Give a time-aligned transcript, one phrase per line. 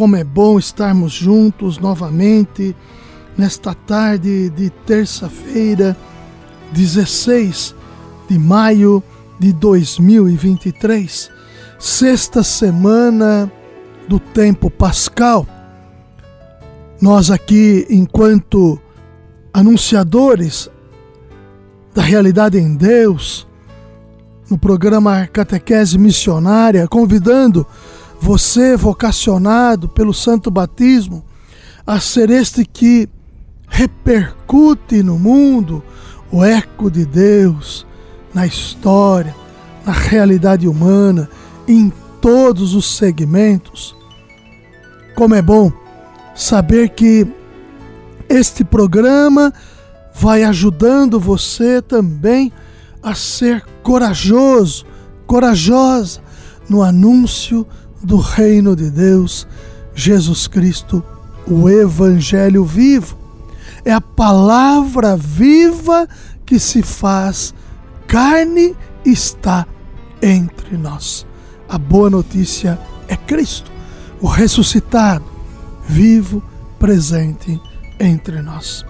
[0.00, 2.74] Como é bom estarmos juntos novamente
[3.36, 5.94] nesta tarde de terça-feira,
[6.72, 7.74] 16
[8.26, 9.02] de maio
[9.38, 11.30] de 2023,
[11.78, 13.52] sexta semana
[14.08, 15.46] do tempo pascal.
[16.98, 18.80] Nós aqui, enquanto
[19.52, 20.70] anunciadores
[21.94, 23.46] da realidade em Deus,
[24.50, 27.66] no programa Catequese Missionária, convidando
[28.20, 31.24] você, vocacionado pelo Santo Batismo,
[31.86, 33.08] a ser este que
[33.66, 35.82] repercute no mundo
[36.30, 37.86] o eco de Deus
[38.34, 39.34] na história,
[39.84, 41.28] na realidade humana,
[41.66, 43.96] em todos os segmentos.
[45.16, 45.72] Como é bom
[46.34, 47.26] saber que
[48.28, 49.52] este programa
[50.14, 52.52] vai ajudando você também
[53.02, 54.84] a ser corajoso,
[55.26, 56.20] corajosa
[56.68, 57.66] no anúncio
[58.02, 59.46] do reino de Deus,
[59.94, 61.02] Jesus Cristo,
[61.46, 63.18] o Evangelho vivo.
[63.84, 66.08] É a palavra viva
[66.44, 67.54] que se faz
[68.06, 69.66] carne e está
[70.20, 71.26] entre nós.
[71.68, 72.78] A boa notícia
[73.08, 73.70] é Cristo,
[74.20, 75.24] o ressuscitado,
[75.86, 76.42] vivo,
[76.78, 77.60] presente
[77.98, 78.84] entre nós.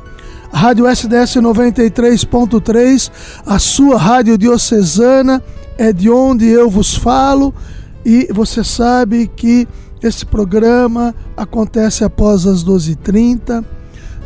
[0.53, 3.11] A Rádio SDS 93.3,
[3.47, 5.43] a sua rádio diocesana,
[5.79, 7.55] é de onde eu vos falo
[8.05, 9.67] e você sabe que
[10.03, 13.65] esse programa acontece após as 12h30,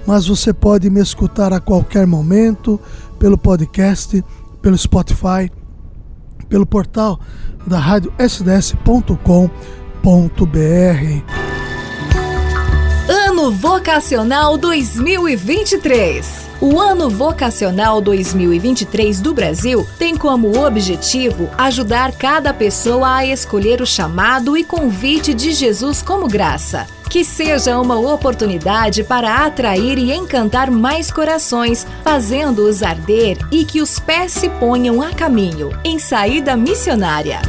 [0.06, 2.80] mas você pode me escutar a qualquer momento
[3.18, 4.24] pelo podcast,
[4.62, 5.50] pelo Spotify,
[6.48, 7.18] pelo portal
[7.66, 8.64] da rádio sds.com.br.
[13.44, 16.48] Ano Vocacional 2023.
[16.62, 23.86] O Ano Vocacional 2023 do Brasil tem como objetivo ajudar cada pessoa a escolher o
[23.86, 26.86] chamado e convite de Jesus como graça.
[27.10, 34.00] Que seja uma oportunidade para atrair e encantar mais corações, fazendo-os arder e que os
[34.00, 37.42] pés se ponham a caminho, em saída missionária.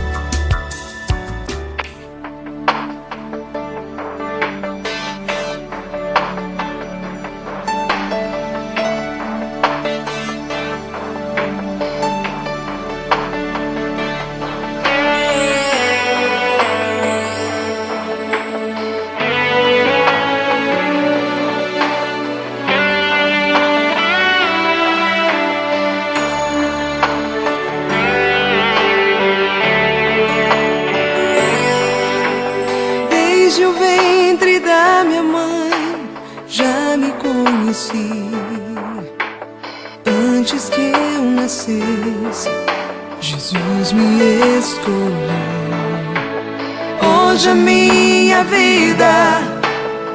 [47.35, 49.41] Hoje a minha vida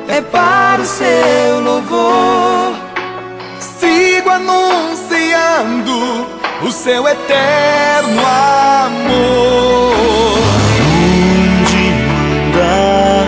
[0.08, 2.74] é para o seu louvor.
[3.58, 5.92] Sigo anunciando
[6.62, 8.22] o seu eterno
[8.86, 9.92] amor.
[10.96, 11.90] Onde
[12.48, 13.26] andar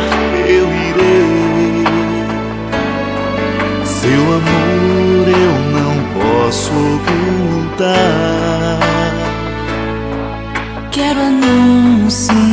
[0.48, 1.84] eu irei,
[3.84, 8.00] seu amor eu não posso ocultar.
[10.90, 12.52] Quero anunciar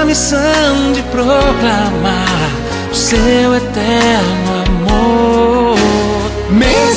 [0.00, 2.50] a missão de proclamar
[2.90, 5.23] o seu eterno amor.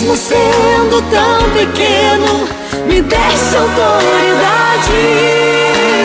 [0.08, 2.48] Mesmo sendo tão pequeno,
[2.88, 4.92] me desse autoridade.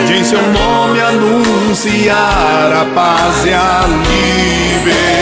[0.07, 3.85] De em seu nome anunciar a paz e a
[4.83, 5.13] liberdade.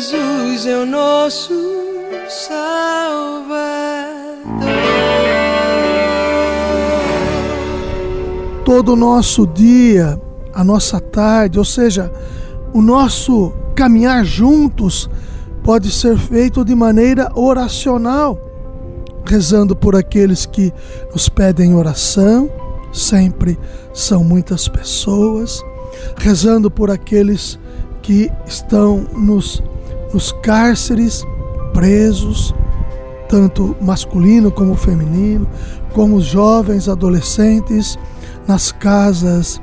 [0.00, 1.54] Jesus é o nosso
[2.28, 3.26] Salvador.
[8.66, 10.20] todo o nosso dia,
[10.52, 12.12] a nossa tarde, ou seja,
[12.74, 15.08] o nosso caminhar juntos
[15.62, 18.38] pode ser feito de maneira oracional,
[19.24, 20.74] rezando por aqueles que
[21.12, 22.50] nos pedem oração,
[22.92, 23.56] sempre
[23.94, 25.62] são muitas pessoas,
[26.16, 27.58] rezando por aqueles
[28.02, 29.62] que estão nos,
[30.12, 31.24] nos cárceres,
[31.72, 32.54] presos,
[33.28, 35.46] tanto masculino como feminino,
[35.92, 37.98] como os jovens, adolescentes,
[38.46, 39.60] nas casas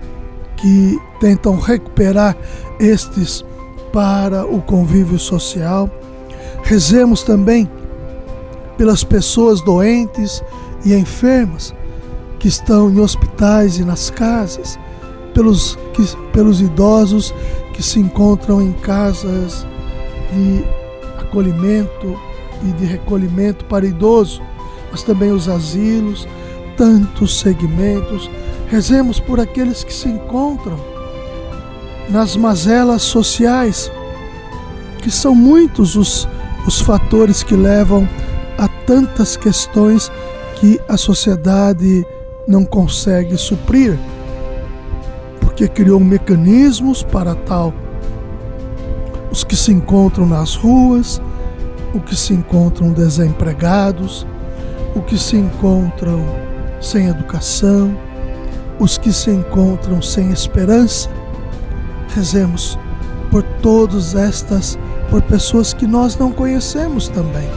[0.57, 2.35] que tentam recuperar
[2.79, 3.43] estes
[3.91, 5.89] para o convívio social.
[6.63, 7.69] Rezemos também
[8.77, 10.43] pelas pessoas doentes
[10.83, 11.73] e enfermas
[12.39, 14.77] que estão em hospitais e nas casas,
[15.33, 16.03] pelos, que,
[16.33, 17.33] pelos idosos
[17.73, 19.65] que se encontram em casas
[20.33, 20.63] de
[21.19, 22.19] acolhimento
[22.63, 24.41] e de recolhimento para idoso,
[24.91, 26.27] mas também os asilos,
[26.77, 28.29] tantos segmentos.
[28.69, 30.79] Rezemos por aqueles que se encontram
[32.09, 33.91] nas mazelas sociais,
[34.99, 36.27] que são muitos os,
[36.65, 38.07] os fatores que levam
[38.57, 40.11] a tantas questões
[40.55, 42.05] que a sociedade
[42.47, 43.97] não consegue suprir,
[45.39, 47.73] porque criou mecanismos para tal.
[49.33, 51.19] Os que se encontram nas ruas,
[51.91, 54.27] os que se encontram desempregados,
[54.95, 56.23] os que se encontram
[56.79, 57.97] sem educação,
[58.79, 61.09] os que se encontram sem esperança.
[62.13, 62.77] Rezemos
[63.31, 64.77] por todas estas,
[65.09, 67.49] por pessoas que nós não conhecemos também,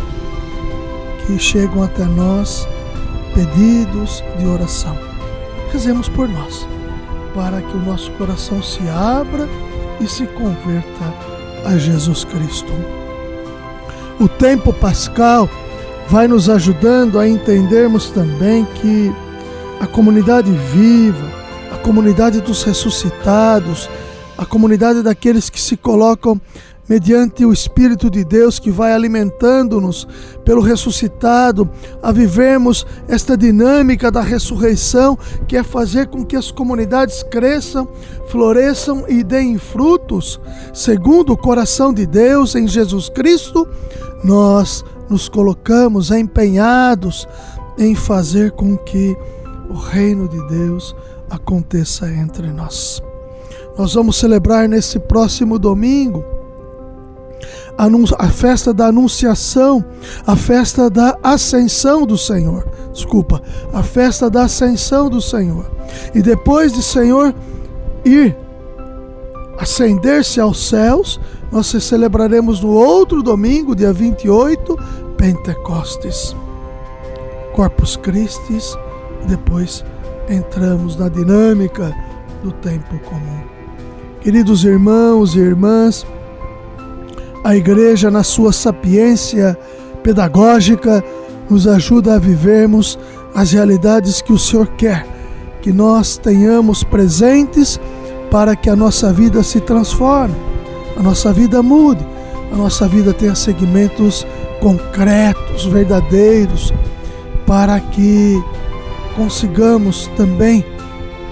[1.27, 2.67] que chegam até nós
[3.35, 4.97] pedidos de oração.
[5.71, 6.67] Rezemos por nós,
[7.35, 9.47] para que o nosso coração se abra
[10.01, 12.73] e se converta a Jesus Cristo.
[14.21, 15.49] O tempo pascal
[16.09, 19.13] vai nos ajudando a entendermos também que
[19.81, 21.31] a comunidade viva,
[21.73, 23.91] a comunidade dos ressuscitados,
[24.39, 26.41] a comunidade daqueles que se colocam
[26.89, 30.07] mediante o Espírito de Deus que vai alimentando-nos
[30.45, 31.69] pelo ressuscitado
[32.03, 37.89] a vivermos esta dinâmica da ressurreição, que é fazer com que as comunidades cresçam,
[38.29, 40.41] floresçam e deem frutos,
[40.73, 43.67] segundo o coração de Deus em Jesus Cristo,
[44.23, 47.29] nós nos colocamos empenhados
[47.79, 49.17] em fazer com que
[49.69, 50.95] o reino de Deus
[51.29, 53.03] aconteça entre nós.
[53.77, 56.36] Nós vamos celebrar nesse próximo domingo
[57.79, 59.85] a festa da Anunciação,
[60.27, 62.67] a festa da Ascensão do Senhor.
[62.93, 63.43] Desculpa,
[63.73, 65.67] a festa da Ascensão do Senhor.
[66.15, 67.35] E depois de Senhor
[68.05, 68.37] ir
[69.59, 74.79] ascender-se aos céus, nós celebraremos no outro domingo, dia 28,
[75.17, 76.35] Pentecostes.
[77.55, 78.59] Corpus Christi,
[79.27, 79.85] depois
[80.29, 81.95] entramos na dinâmica
[82.43, 83.41] do tempo comum.
[84.21, 86.07] Queridos irmãos e irmãs,
[87.47, 89.57] a igreja, na sua sapiência
[90.03, 91.05] pedagógica,
[91.49, 92.99] nos ajuda a vivermos
[93.37, 95.07] as realidades que o Senhor quer
[95.63, 97.81] que nós tenhamos presentes
[98.33, 100.35] para que a nossa vida se transforme,
[100.97, 102.05] a nossa vida mude,
[102.53, 104.27] a nossa vida tenha segmentos
[104.61, 106.75] concretos, verdadeiros,
[107.47, 108.43] para que
[109.15, 110.65] consigamos também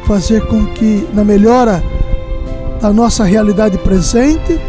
[0.07, 1.83] fazer com que, na melhora
[2.81, 4.61] da nossa realidade presente,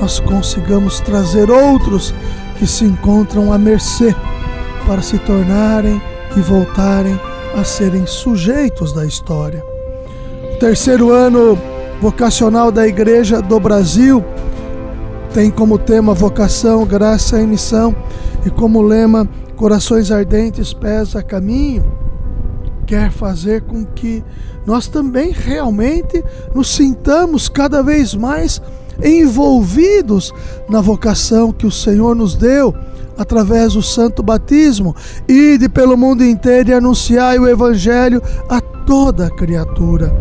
[0.00, 2.14] nós consigamos trazer outros
[2.58, 4.14] que se encontram à mercê
[4.86, 6.00] para se tornarem
[6.36, 7.18] e voltarem
[7.56, 9.62] a serem sujeitos da história.
[10.54, 11.58] O terceiro ano
[12.00, 14.24] vocacional da Igreja do Brasil
[15.32, 17.94] tem como tema vocação, graça e missão
[18.46, 21.84] e como lema corações ardentes, pés a caminho.
[22.86, 24.24] Quer fazer com que
[24.64, 26.24] nós também realmente
[26.54, 28.62] nos sintamos cada vez mais
[29.02, 30.32] envolvidos
[30.68, 32.74] na vocação que o Senhor nos deu
[33.16, 34.94] através do santo batismo.
[35.28, 40.14] Ide pelo mundo inteiro e anunciai o evangelho a toda criatura.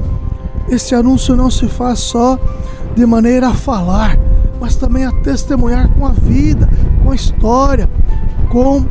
[0.68, 2.38] Esse anúncio não se faz só
[2.96, 4.18] de maneira a falar,
[4.60, 6.68] mas também a testemunhar com a vida,
[7.04, 7.90] com a história,
[8.50, 8.86] com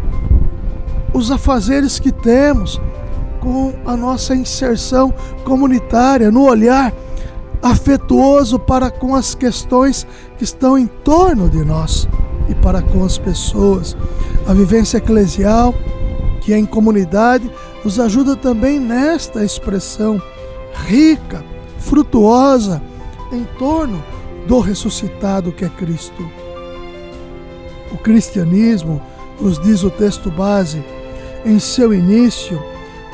[1.13, 2.81] os afazeres que temos,
[3.41, 5.13] com a nossa inserção
[5.45, 6.93] comunitária, no olhar
[7.71, 10.07] afetuoso para com as questões
[10.39, 12.09] que estão em torno de nós
[12.49, 13.97] e para com as pessoas.
[14.47, 15.75] A vivência eclesial,
[16.41, 17.51] que é em comunidade,
[17.85, 20.23] nos ajuda também nesta expressão
[20.87, 21.45] rica,
[21.79, 22.81] frutuosa,
[23.33, 24.03] em torno
[24.47, 26.31] do ressuscitado que é Cristo.
[27.91, 29.03] O cristianismo,
[29.41, 30.85] nos diz o texto base,
[31.45, 32.63] em seu início,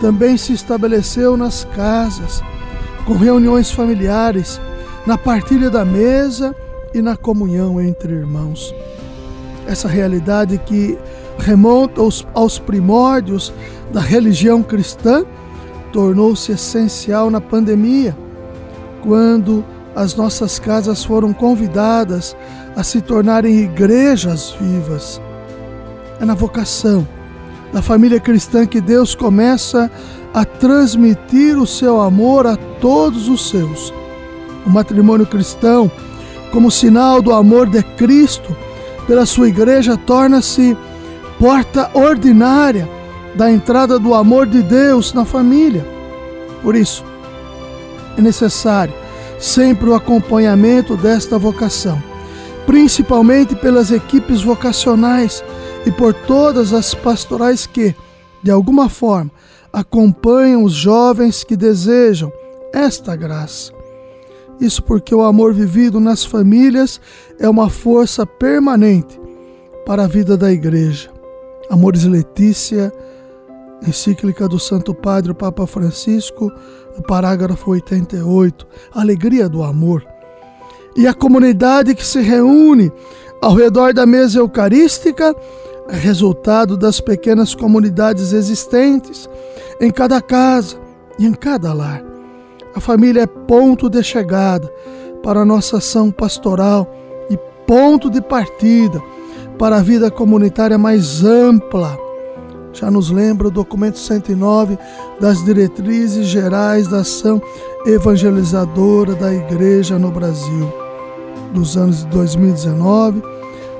[0.00, 2.42] também se estabeleceu nas casas,
[3.06, 4.60] com reuniões familiares,
[5.06, 6.54] na partilha da mesa
[6.94, 8.74] e na comunhão entre irmãos
[9.66, 10.98] essa realidade que
[11.38, 13.52] remonta aos, aos primórdios
[13.92, 15.24] da religião cristã,
[15.92, 18.16] tornou-se essencial na pandemia,
[19.02, 22.36] quando as nossas casas foram convidadas
[22.74, 25.20] a se tornarem igrejas vivas.
[26.20, 27.06] É na vocação
[27.72, 29.90] da família cristã que Deus começa
[30.34, 33.92] a transmitir o seu amor a todos os seus.
[34.66, 35.90] O matrimônio cristão,
[36.50, 38.56] como sinal do amor de Cristo,
[39.06, 40.76] pela sua igreja torna-se
[41.38, 42.88] porta ordinária
[43.34, 45.86] da entrada do amor de Deus na família.
[46.62, 47.04] Por isso,
[48.16, 48.94] é necessário
[49.38, 52.00] sempre o acompanhamento desta vocação,
[52.64, 55.42] principalmente pelas equipes vocacionais
[55.84, 57.94] e por todas as pastorais que,
[58.42, 59.30] de alguma forma,
[59.72, 62.32] acompanham os jovens que desejam
[62.72, 63.72] esta graça.
[64.60, 67.00] Isso porque o amor vivido nas famílias
[67.38, 69.20] é uma força permanente
[69.86, 71.10] para a vida da igreja.
[71.70, 72.92] Amores Letícia,
[73.86, 76.52] encíclica do Santo Padre o Papa Francisco,
[76.96, 80.06] no parágrafo 88, alegria do amor.
[80.94, 82.92] E a comunidade que se reúne
[83.40, 85.34] ao redor da mesa eucarística
[85.88, 89.28] é resultado das pequenas comunidades existentes
[89.80, 90.76] em cada casa
[91.18, 92.02] e em cada lar.
[92.74, 94.72] A família é ponto de chegada
[95.22, 96.90] para a nossa ação pastoral
[97.30, 99.00] e ponto de partida
[99.58, 101.98] para a vida comunitária mais ampla.
[102.72, 104.78] Já nos lembra o documento 109
[105.20, 107.40] das diretrizes gerais da ação
[107.86, 110.72] evangelizadora da Igreja no Brasil,
[111.52, 113.22] dos anos de 2019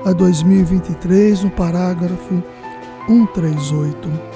[0.05, 2.43] a 2023, no parágrafo
[3.07, 4.32] 138.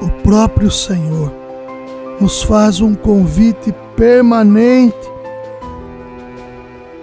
[0.00, 1.32] O próprio Senhor
[2.20, 4.96] nos faz um convite permanente.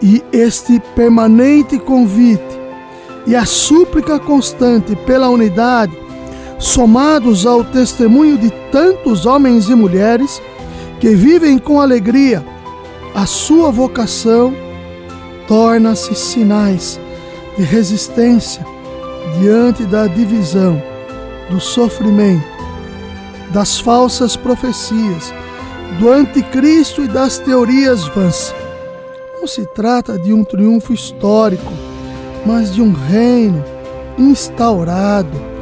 [0.02, 2.44] E este permanente convite
[3.26, 5.98] e a súplica constante pela unidade,
[6.60, 10.42] somados ao testemunho de tantos homens e mulheres
[11.00, 12.46] que vivem com alegria
[13.14, 14.54] a sua vocação,
[15.48, 17.00] torna-se sinais
[17.58, 18.66] de resistência
[19.40, 20.82] diante da divisão,
[21.50, 22.55] do sofrimento
[23.52, 25.34] das falsas profecias,
[26.00, 28.54] do anticristo e das teorias vãs.
[29.34, 31.72] Não se trata de um triunfo histórico,
[32.46, 33.64] mas de um reino
[34.18, 35.56] instaurado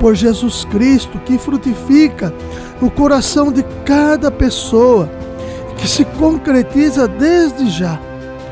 [0.00, 2.34] por Jesus Cristo que frutifica
[2.80, 5.08] no coração de cada pessoa,
[5.76, 8.00] que se concretiza desde já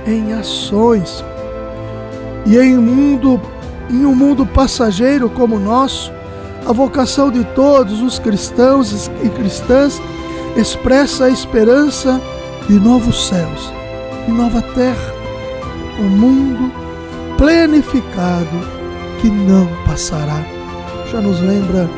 [0.07, 1.25] em ações.
[2.47, 3.41] E em um mundo
[3.91, 6.13] em um mundo passageiro como o nosso,
[6.69, 10.03] a vocação de todos os cristãos e cristãs
[10.55, 12.21] expressa a esperança
[12.69, 13.73] de novos céus
[14.29, 15.15] e nova terra,
[15.99, 16.71] um mundo
[17.39, 18.61] plenificado
[19.19, 20.45] que não passará.
[21.11, 21.89] Já nos lembra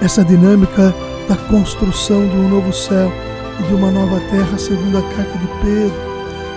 [0.00, 0.94] essa dinâmica
[1.28, 3.12] da construção de um novo céu
[3.60, 6.00] e de uma nova terra, segundo a carta de Pedro,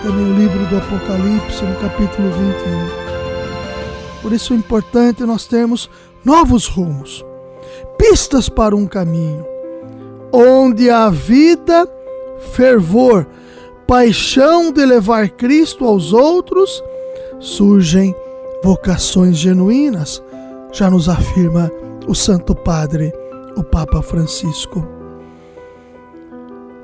[0.02, 3.08] também o livro do Apocalipse, no capítulo 21.
[4.22, 5.88] Por isso é importante nós termos
[6.24, 7.24] novos rumos,
[7.96, 9.44] pistas para um caminho,
[10.32, 11.88] onde a vida,
[12.52, 13.26] fervor,
[13.86, 16.82] paixão de levar Cristo aos outros,
[17.38, 18.14] surgem
[18.62, 20.22] vocações genuínas,
[20.72, 21.70] já nos afirma
[22.06, 23.12] o Santo Padre,
[23.56, 24.86] o Papa Francisco.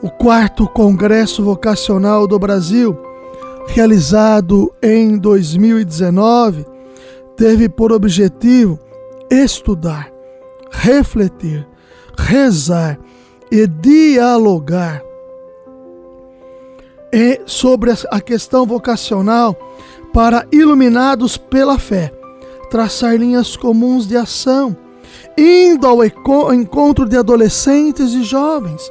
[0.03, 2.97] O quarto Congresso Vocacional do Brasil,
[3.67, 6.67] realizado em 2019,
[7.37, 8.79] teve por objetivo
[9.43, 10.11] estudar,
[10.71, 11.67] refletir,
[12.17, 12.99] rezar
[13.51, 15.03] e dialogar
[17.13, 19.57] e sobre a questão vocacional
[20.13, 22.13] para iluminados pela fé,
[22.71, 24.77] traçar linhas comuns de ação,
[25.39, 28.91] indo ao encontro de adolescentes e jovens,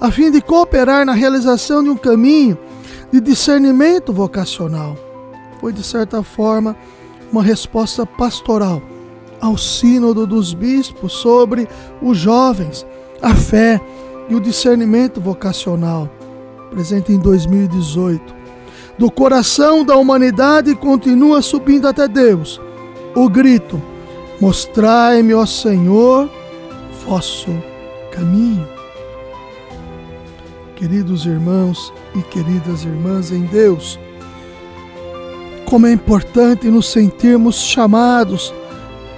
[0.00, 2.56] a fim de cooperar na realização de um caminho
[3.12, 4.96] de discernimento vocacional.
[5.60, 6.76] Foi, de certa forma,
[7.30, 8.80] uma resposta pastoral
[9.40, 11.68] ao Sínodo dos Bispos sobre
[12.02, 12.86] os jovens,
[13.20, 13.80] a fé
[14.28, 16.08] e o discernimento vocacional,
[16.70, 18.36] presente em 2018.
[18.98, 22.60] Do coração da humanidade continua subindo até Deus
[23.14, 23.80] o grito:
[24.40, 26.28] Mostrai-me, ó Senhor,
[27.06, 27.50] vosso
[28.12, 28.66] caminho.
[30.76, 33.98] Queridos irmãos e queridas irmãs em Deus,
[35.64, 38.54] como é importante nos sentirmos chamados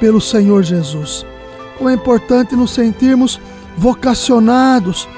[0.00, 1.24] pelo Senhor Jesus.
[1.78, 3.38] Como é importante nos sentirmos
[3.76, 5.08] vocacionados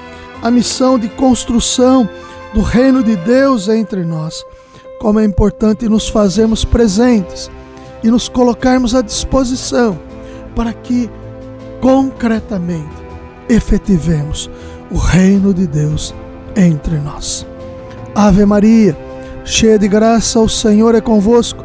[0.42, 2.08] à missão de construção
[2.52, 4.44] do reino de Deus entre nós.
[5.00, 7.50] Como é importante nos fazermos presentes
[8.02, 9.98] e nos colocarmos à disposição
[10.54, 11.08] para que
[11.80, 13.02] concretamente
[13.48, 14.50] efetivemos
[14.90, 16.14] o reino de Deus
[16.54, 17.46] entre nós.
[18.14, 18.96] Ave Maria
[19.44, 21.64] cheia de graça, o Senhor é convosco.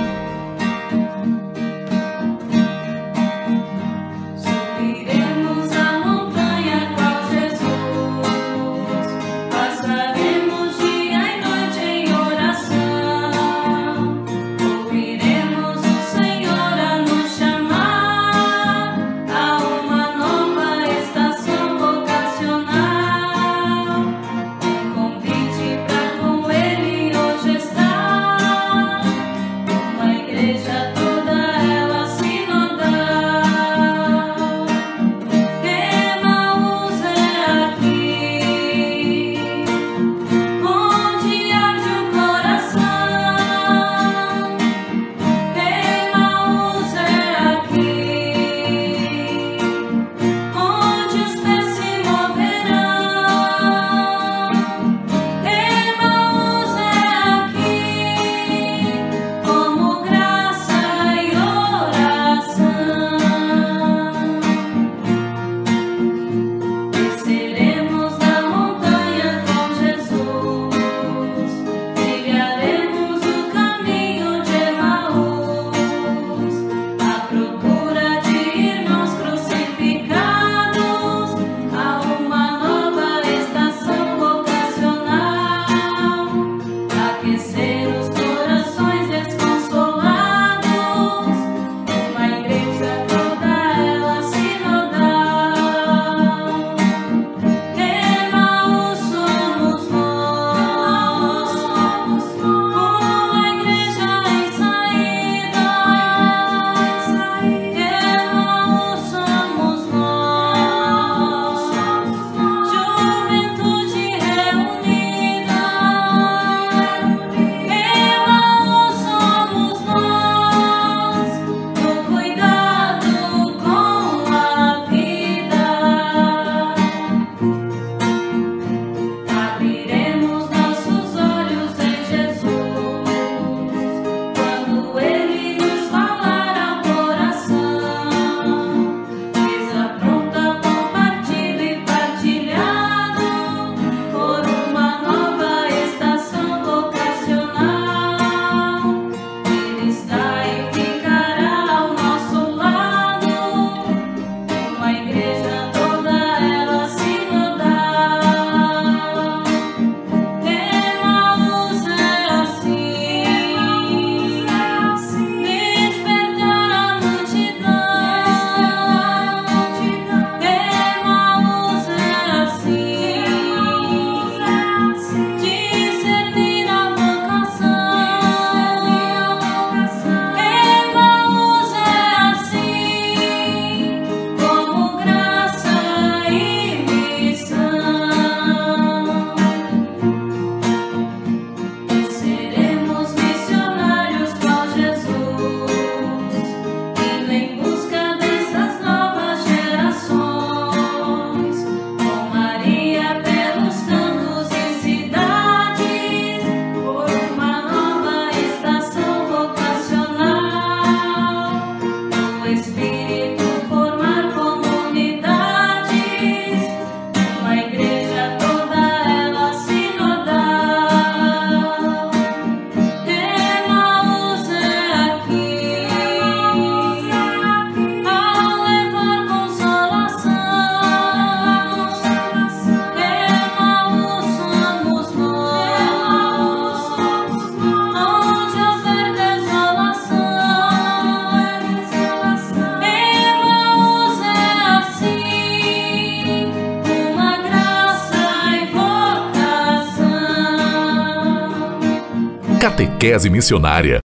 [253.11, 253.99] Catequese Missionária